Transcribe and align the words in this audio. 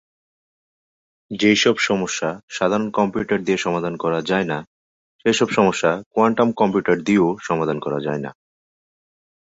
যেসব 1.31 1.75
সমস্যা 1.79 2.29
সাধারণ 2.49 2.87
কম্পিউটার 2.89 3.39
দিয়ে 3.43 3.57
সমাধান 3.57 3.93
করা 3.97 4.19
যায়না 4.21 4.57
সেসব 5.21 5.49
সমস্যা 5.49 5.91
কোয়ান্টাম 6.13 6.49
কম্পিউটার 6.51 6.97
দিয়েও 7.01 7.29
সমাধান 7.41 7.77
করা 7.79 7.99
যায়না। 7.99 8.31